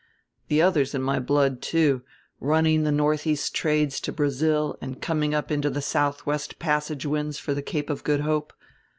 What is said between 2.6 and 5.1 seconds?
the northeast trades to Brazil and